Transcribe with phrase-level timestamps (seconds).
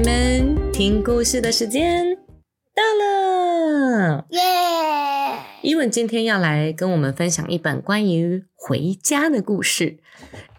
[0.00, 2.16] 们，听故事的时间
[2.74, 4.26] 到了。
[4.30, 4.40] 耶！
[5.62, 9.98] 伊文今天要来跟我们分享一本关于回家的故事。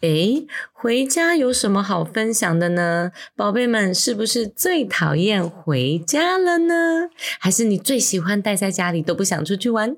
[0.00, 3.12] 诶，回家有什么好分享的呢？
[3.36, 7.08] 宝贝们，是不是最讨厌回家了呢？
[7.38, 9.96] 还是你最喜欢待在家里，都不想出去玩？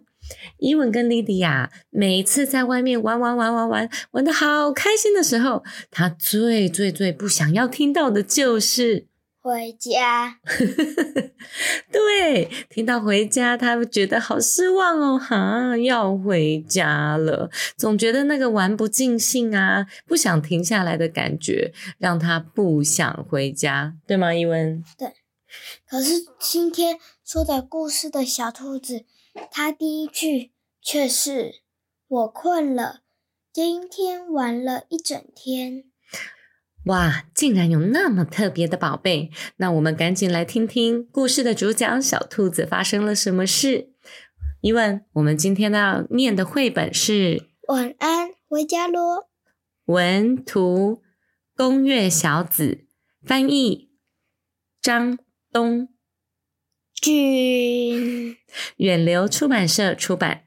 [0.59, 9.10] 伊文跟莉迪亚每次在外面玩玩玩玩玩玩的好开心的时候，他最最最不想要听到的就是。
[9.43, 10.39] 回家，
[11.91, 24.35] 对，听到回家，他会觉得好失望哦，哈，要回家了，总觉得那个玩不尽兴啊，不想停下来的感觉，让他不想回家，对吗？
[24.35, 25.15] 伊文，对
[25.89, 29.05] 可是今天说的故事的小兔子，
[29.51, 31.63] 它第一句却是
[32.07, 33.01] “我困了，
[33.53, 35.85] 今天玩了一整天
[36.85, 43.91] 哇，竟然有那么特别的宝贝，那我们赶紧来听听故事的主角小兔子发生了什么事。
[44.63, 47.49] 一问，我们今天要念的绘本是。”。
[47.69, 49.29] 晚安，回家咯。
[49.85, 51.03] 文图
[51.55, 52.87] 宫月小子，
[53.23, 53.91] 翻译
[54.83, 55.19] 张
[55.53, 55.89] 东，
[56.95, 58.37] 君
[58.77, 60.45] 远流出版社出版。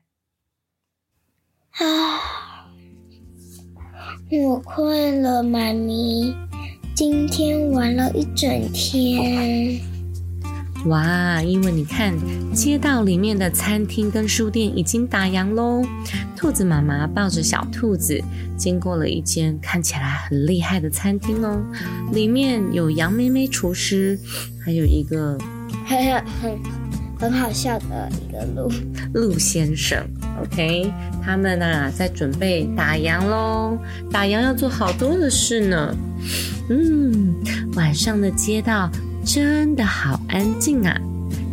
[1.71, 2.52] 啊，
[4.41, 6.33] 我困了，妈咪。
[6.95, 9.79] 今天玩了一整天。
[10.85, 12.13] 哇，因为你看，
[12.53, 15.83] 街道里面的餐厅跟书店已经打烊喽。
[16.35, 18.21] 兔子妈妈抱着小兔子，
[18.57, 21.63] 经过了一间看起来很厉害的餐厅哦，
[22.11, 24.19] 里面有杨妹妹厨师，
[24.63, 25.37] 还有一个
[25.85, 25.97] 很
[26.41, 26.59] 很
[27.19, 28.71] 很好笑的一个鹿
[29.13, 30.05] 鹿先生
[30.41, 30.91] ，OK，
[31.23, 33.77] 他们啊在准备打烊喽，
[34.11, 35.95] 打烊要做好多的事呢。
[36.69, 37.35] 嗯，
[37.75, 38.89] 晚上的街道
[39.25, 40.97] 真的好安静啊，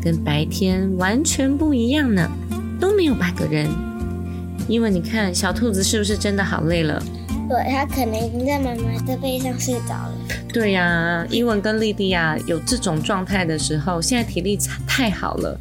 [0.03, 2.31] 跟白天完全不一样呢，
[2.81, 3.69] 都没有半个人。
[4.69, 7.03] 因为你看，小兔子是不是真的好累了？
[7.49, 10.13] 对，它可能已经在妈妈的背上睡着了。
[10.53, 15.59] 对呀、伊文跟莉莉亚有这种状态的时候，现在体力太好了。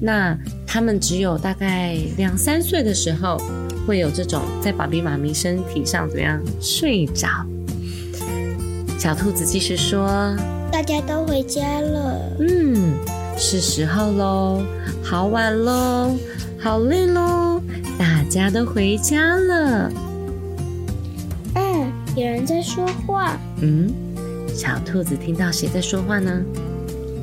[0.00, 0.36] 那
[0.66, 3.40] 他们只有大概两三岁的时候，
[3.86, 7.28] 会有这种在爸比妈咪身体上怎么样睡着。
[8.98, 10.36] 小兔子继续说
[10.70, 12.94] 大家都回家了，：“嗯，
[13.36, 14.62] 是时候喽，
[15.02, 16.16] 好晚喽，
[16.58, 17.60] 好累喽，
[17.98, 19.90] 大家都回家了。
[21.54, 23.38] 嗯，有人在说话。
[23.60, 23.88] 嗯，
[24.48, 26.42] 小兔子听到谁在说话呢？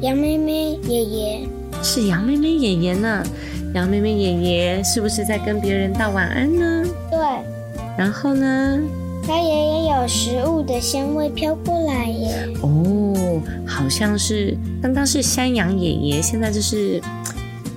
[0.02, 1.50] 羊妹妹、爷爷，
[1.86, 3.24] 是杨妹妹爷爷呢。
[3.76, 6.84] 杨妹妹爷爷是不是在跟别人道晚安呢？
[7.12, 7.20] 对，
[7.96, 8.80] 然后呢？
[9.28, 12.50] 他爷爷有食物的香味飘过来耶。
[12.64, 17.00] 哦，好像是刚刚是山羊爷爷，现在就是。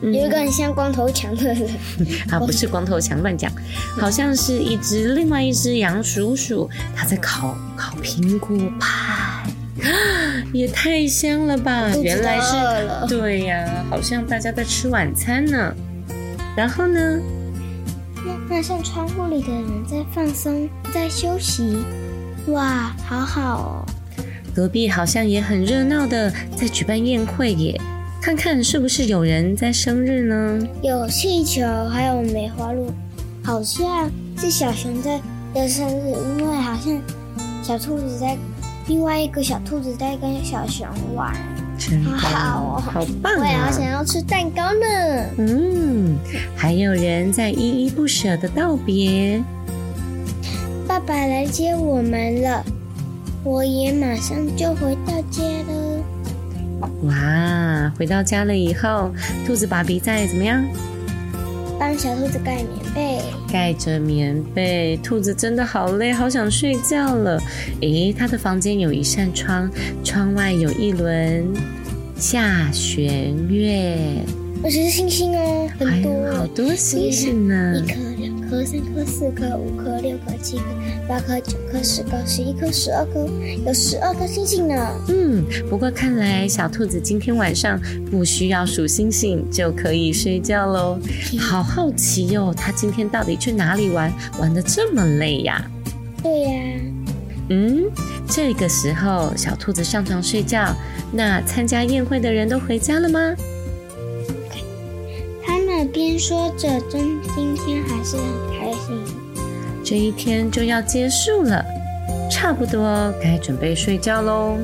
[0.01, 1.69] 嗯有一个很像光头强的人，
[2.31, 3.51] 啊，不是光头强乱讲，
[3.99, 8.98] 好像是一只另外一只羊叔叔，他在烤烤苹果派，
[10.53, 11.91] 也太香了吧！
[12.03, 15.75] 原来是对呀，好像大家在吃晚餐呢。
[16.57, 17.21] 然后呢？
[18.27, 21.79] 那那扇窗户里的人在放松，在休息。
[22.49, 23.87] 哇，好好哦。
[24.55, 27.81] 隔壁好像也很热闹的在举办宴会耶，
[28.21, 30.69] 看看是不是有人在生日呢？
[30.83, 32.91] 有气球，还有梅花鹿，
[33.45, 35.21] 好像是小熊在
[35.55, 37.01] 的生日，因为好像
[37.63, 38.37] 小兔子在，
[38.89, 41.33] 另外一个小兔子在跟小熊玩。
[41.79, 43.71] 真的，好好哦好棒我也好啊！
[43.71, 45.25] 想要吃蛋糕呢。
[45.39, 46.17] 嗯，
[46.57, 49.41] 还有人在依依不舍的道别。
[50.89, 52.65] 爸爸来接我们了，
[53.45, 56.89] 我也马上就回到家了。
[57.05, 59.13] 哇，回到家了以后，
[59.47, 60.65] 兔子爸比在怎么样？
[61.79, 63.19] 帮小兔子盖棉被，
[63.53, 67.41] 盖着棉被，兔子真的好累，好想睡觉了。
[67.83, 69.71] 诶，它的房间有一扇窗，
[70.03, 71.47] 窗外有一轮
[72.17, 73.97] 下弦月，
[74.65, 77.87] 而且是星星哦，还很多，有好多星星呢一。
[77.87, 80.65] 颗、两颗、三颗、四颗、五颗、六颗、七颗、
[81.07, 83.29] 八颗、九颗、十颗、十一颗、十二颗，
[83.67, 84.75] 有十二颗星星呢。
[85.09, 87.81] 嗯，不过看来小兔子今天晚上
[88.11, 90.99] 不需要数星星就可以睡觉喽。
[91.39, 94.13] 好好奇哟，它今天到底去哪里玩？
[94.41, 95.65] 玩的这么累呀？
[96.23, 96.51] 对呀。
[97.51, 97.85] 嗯，
[98.29, 100.75] 这个时候小兔子上床睡觉，
[101.13, 103.35] 那参加宴会的人都回家了吗？
[105.93, 108.25] 边说着，真今天还是很
[108.59, 109.05] 开心。
[109.85, 111.65] 这一天就要结束了，
[112.31, 114.57] 差不多该准备睡觉喽。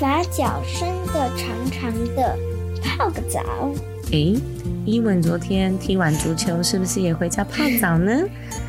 [0.00, 2.36] 把脚伸得长长的，
[2.82, 3.40] 泡个澡。
[4.12, 4.36] 诶，
[4.84, 8.12] 伊文昨天踢完足球，是不是也回家泡澡呢？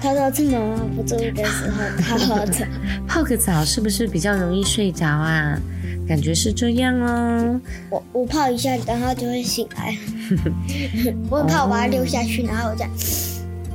[0.01, 2.65] 偷偷趁妈妈不注意的时候 泡澡。
[3.07, 5.59] 泡个澡是不是比较容易睡着啊？
[6.07, 7.59] 感觉是这样哦。
[7.89, 9.98] 我我泡一下，然后就会醒来。
[11.30, 12.92] 我很怕我把它溜下去，然后我这样，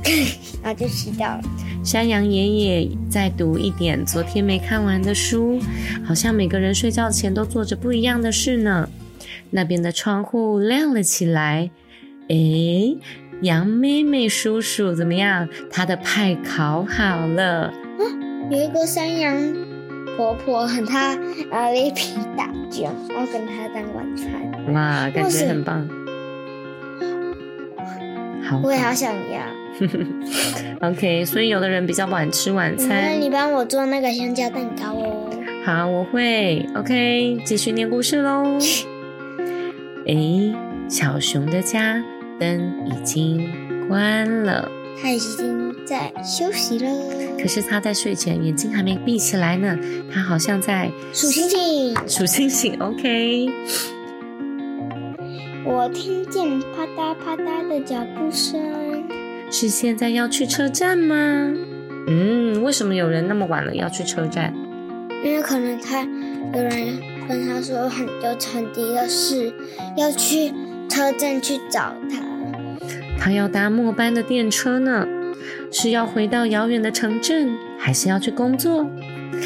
[0.63, 1.41] 然后就洗掉了。
[1.83, 5.59] 山羊爷爷在读一点昨天没看完的书，
[6.05, 8.89] 好像每个人睡觉前都做着不一样的事呢。
[9.49, 11.69] 那边的窗户亮了起来。
[12.29, 12.97] 诶，
[13.41, 15.49] 羊妹妹叔叔怎么样？
[15.69, 17.73] 他的派烤好了。
[18.49, 19.35] 有一个山羊
[20.15, 21.15] 婆婆和她
[21.49, 24.73] 拿了一瓶大酒，要跟她当晚餐。
[24.73, 25.87] 哇，感觉很棒。
[28.43, 29.41] 好，我也好想要。
[30.87, 32.89] OK，所以有的人比较晚吃晚餐。
[32.89, 35.29] 那你帮我做那个香蕉蛋糕哦。
[35.65, 36.67] 好，我会。
[36.75, 38.57] OK，继续念故事喽。
[40.05, 40.53] 诶，
[40.89, 42.03] 小熊的家
[42.37, 43.49] 灯已经
[43.87, 44.69] 关了，
[45.01, 46.89] 他已经在休息了。
[47.37, 49.77] 可是他在睡前眼睛还没闭起来呢，
[50.13, 51.95] 他好像在数星星。
[52.07, 53.47] 数星星，OK。
[55.65, 58.59] 我听见啪嗒啪嗒的脚步声，
[59.49, 61.15] 是现在要去车站吗？
[62.07, 64.53] 嗯，为什么有人那么晚了要去车站？
[65.23, 66.01] 因为可能他
[66.53, 69.53] 有人跟他说很有很急的事，
[69.95, 70.51] 要去
[70.89, 72.32] 车站去找他。
[73.19, 75.07] 他要搭末班的电车呢，
[75.71, 78.85] 是要回到遥远的城镇，还是要去工作？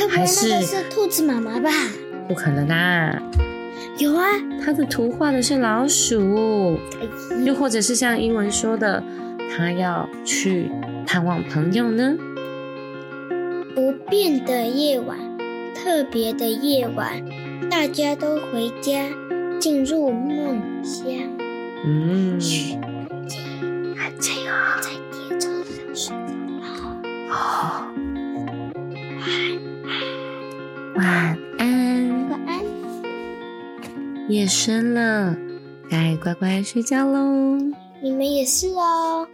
[0.10, 1.70] 还是是兔子妈妈吧？
[2.28, 3.22] 不可能啦！
[3.98, 4.26] 有啊，
[4.64, 6.78] 他的图画的是老鼠，
[7.46, 9.02] 又或者是像英文说的，
[9.56, 10.70] 他要去
[11.06, 12.16] 探望朋友呢？
[13.74, 15.18] 不变的夜晚，
[15.74, 17.24] 特别的夜晚，
[17.70, 19.06] 大家都回家，
[19.60, 21.06] 进入梦乡。
[21.86, 22.40] 嗯，
[24.20, 26.66] 嘘，安静，安静啊，在电车上睡着了。
[27.30, 27.34] 哦，
[30.96, 31.06] 晚
[31.58, 32.66] 安，晚安，晚安。
[34.30, 35.36] 夜深了，
[35.90, 37.58] 该乖乖睡觉喽。
[38.02, 39.28] 你们也是哦。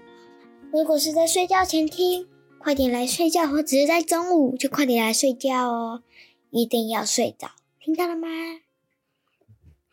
[0.71, 2.27] 如果是在睡觉前听，
[2.59, 6.03] 快点来睡觉；或只是在中午，就快点来睡觉哦。
[6.49, 8.27] 一定要睡着，听到了吗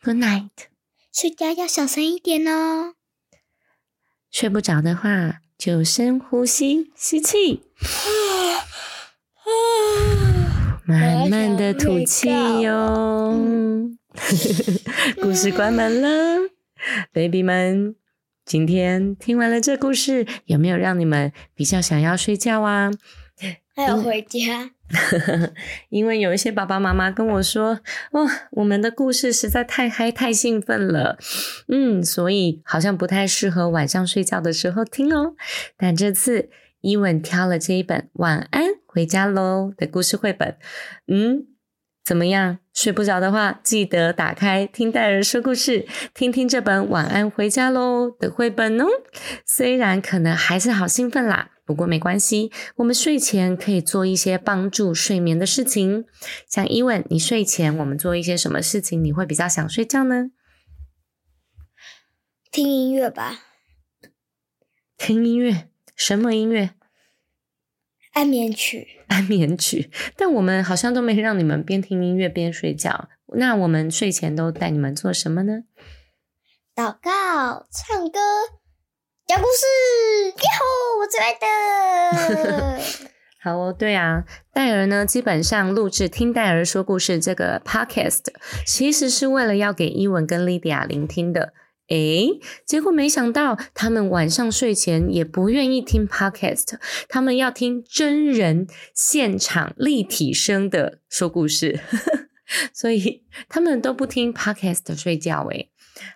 [0.03, 0.49] ？Good night。
[1.13, 2.95] 睡觉要小声一点哦。
[4.31, 7.63] 睡不着的话，就深呼吸，吸气，
[10.85, 12.29] 慢慢的吐气
[12.61, 13.37] 哟。
[15.21, 16.49] 故事关门了
[17.11, 17.95] ，baby 们，
[18.45, 22.89] 今天听完了这故事，有没有让你们比较想要睡觉啊？
[23.75, 24.71] 还有回家，
[25.89, 27.79] 因为有一些爸爸妈妈跟我说，
[28.11, 28.21] 哇，
[28.51, 31.17] 我们的故事实在太嗨、太兴奋了，
[31.69, 35.35] 嗯，所以好像不太适合晚上睡觉的时候听哦。
[35.77, 36.49] 但这次
[36.81, 40.57] 伊文挑了这一本《晚安回家喽》的故事绘本，
[41.07, 41.47] 嗯。
[42.03, 42.57] 怎么样？
[42.73, 48.87] 睡不着的话，记得打开听戴尔说故事，听听这本《晚安回家喽》的绘本哦。
[49.45, 56.05] 虽然可能还是好兴奋啦，不过没关系，我们睡前可以做一些帮助睡眠的事情。
[56.47, 60.31] 像伊文，你睡前我们做一些什么事情，你会比较想睡觉呢？
[62.51, 63.43] 听音乐吧。
[64.97, 65.69] 听音乐？
[65.95, 66.71] 什么音乐？
[68.11, 73.07] 安眠曲，安眠曲，但我们好像都没让你们边听音乐边睡觉。
[73.27, 75.63] 那我们睡前都带你们做什么呢？
[76.75, 78.19] 祷告、唱歌、
[79.25, 79.65] 讲故事。
[80.27, 81.47] 哟吼，我最爱的。
[83.43, 88.21] 好哦，对啊，戴尔呢，基本上录制听戴尔说故事这个 podcast，
[88.67, 91.53] 其实是为了要给伊文跟莉迪亚聆听的。
[91.89, 96.75] 诶，结果没想到他们晚上睡前也不愿意听 podcast，
[97.09, 101.79] 他们要听真人现场立体声的说故事，
[102.73, 105.45] 所以他们都不听 podcast 睡觉。
[105.47, 105.69] 诶，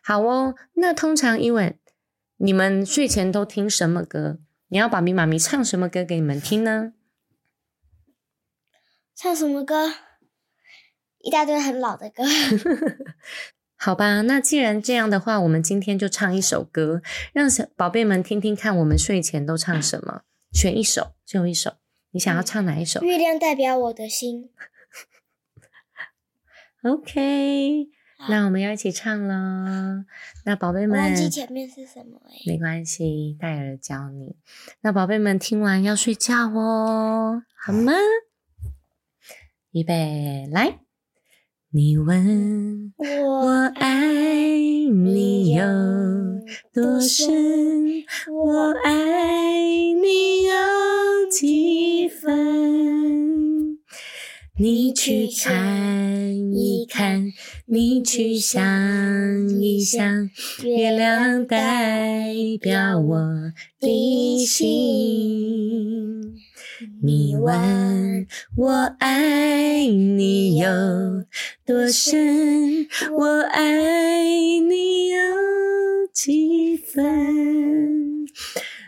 [0.04, 1.76] 好哦，那通常伊文
[2.38, 4.38] 你们睡前都听什么歌？
[4.68, 6.94] 你要爸比妈咪唱什么歌给你们听呢？
[9.16, 9.94] 唱什么歌？
[11.20, 12.24] 一大堆很老的歌。
[13.78, 17.02] 好吧，那既然这样的话，我们今天就唱一首歌，
[17.34, 20.24] 让小宝贝们听听看，我们睡前都唱什么？
[20.52, 21.76] 选一首，就一首。
[22.12, 23.02] 你想要唱哪一首？
[23.02, 24.50] 月亮代表我的心。
[26.84, 27.90] OK，
[28.30, 30.06] 那我们要一起唱喽。
[30.46, 34.36] 那宝贝们，忘记前面是什么哎、没关系，戴尔教你。
[34.82, 37.94] 那宝贝们听完要睡觉哦，好吗？
[39.72, 40.80] 预备，来。
[41.72, 45.66] 你问我我爱你有
[46.74, 47.36] 多深，
[48.32, 49.52] 我爱
[50.02, 50.54] 你有
[51.30, 53.78] 几分？
[54.58, 56.05] 你去看
[56.86, 57.32] 看，
[57.66, 58.62] 你去想
[59.62, 60.30] 一想，
[60.64, 66.34] 月亮代表我的心。
[67.02, 68.28] 你问
[68.58, 70.68] 我爱你有
[71.66, 72.88] 多深，
[73.18, 74.24] 我爱
[74.60, 75.18] 你有
[76.14, 77.55] 几分？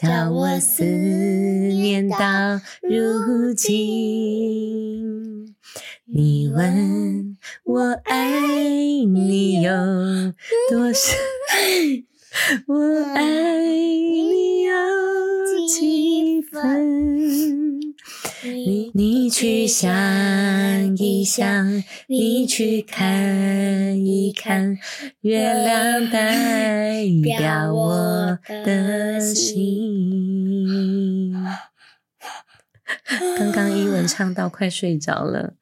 [0.00, 2.16] 叫我思念到
[2.82, 5.56] 如今。
[6.04, 8.30] 你问我爱
[9.04, 9.72] 你有
[10.70, 11.18] 多深，
[12.68, 16.97] 我爱你有几分？
[19.40, 19.88] 去想
[20.96, 24.76] 一想，你去看一看，
[25.20, 29.72] 月亮代表我的心。
[33.36, 35.54] 刚刚英文唱到快睡着了，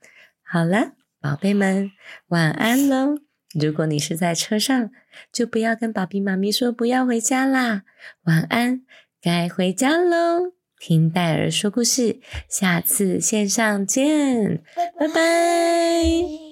[0.42, 1.90] 好了，宝贝们，
[2.28, 3.18] 晚安喽！
[3.61, 4.90] 如果你是在车上，
[5.30, 7.83] 就不要跟爸比妈咪说不要回家啦，
[8.25, 8.80] 晚安，
[9.21, 10.55] 该回家喽。
[10.78, 14.62] 听戴尔说故事，下次线上见，
[14.99, 16.46] 拜拜。